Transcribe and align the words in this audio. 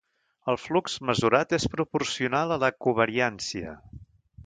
El 0.53 0.57
flux 0.61 0.95
mesurat 1.09 1.53
és 1.59 1.69
proporcional 1.75 2.57
a 2.57 2.61
la 2.65 2.73
covariància. 2.87 3.79